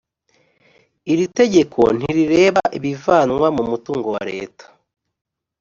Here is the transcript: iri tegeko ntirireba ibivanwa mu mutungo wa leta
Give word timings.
iri 1.11 1.25
tegeko 1.37 1.81
ntirireba 1.97 2.63
ibivanwa 2.77 3.47
mu 3.55 3.63
mutungo 3.69 4.07
wa 4.15 4.23
leta 4.31 4.65